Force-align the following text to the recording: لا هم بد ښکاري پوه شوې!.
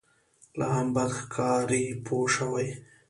لا 0.57 0.67
هم 0.75 0.87
بد 0.95 1.09
ښکاري 1.19 1.83
پوه 2.05 2.27
شوې!. 2.35 2.67